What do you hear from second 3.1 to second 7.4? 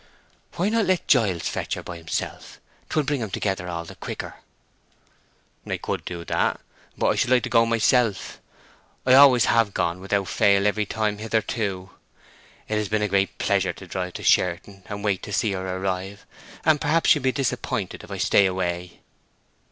'em together all the quicker." "I could do that—but I should